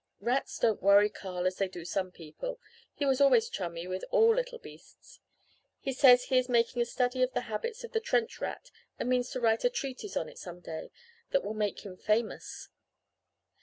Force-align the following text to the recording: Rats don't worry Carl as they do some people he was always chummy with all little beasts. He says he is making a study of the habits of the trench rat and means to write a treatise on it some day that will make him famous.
Rats 0.19 0.57
don't 0.57 0.81
worry 0.81 1.11
Carl 1.11 1.45
as 1.45 1.57
they 1.57 1.67
do 1.67 1.85
some 1.85 2.11
people 2.11 2.59
he 2.95 3.05
was 3.05 3.21
always 3.21 3.49
chummy 3.51 3.85
with 3.85 4.03
all 4.09 4.33
little 4.33 4.57
beasts. 4.57 5.19
He 5.79 5.93
says 5.93 6.23
he 6.23 6.39
is 6.39 6.49
making 6.49 6.81
a 6.81 6.85
study 6.85 7.21
of 7.21 7.33
the 7.33 7.41
habits 7.41 7.83
of 7.83 7.91
the 7.91 7.99
trench 7.99 8.41
rat 8.41 8.71
and 8.97 9.07
means 9.07 9.29
to 9.29 9.39
write 9.39 9.63
a 9.63 9.69
treatise 9.69 10.17
on 10.17 10.27
it 10.27 10.39
some 10.39 10.59
day 10.59 10.89
that 11.29 11.43
will 11.43 11.53
make 11.53 11.81
him 11.81 11.97
famous. 11.97 12.69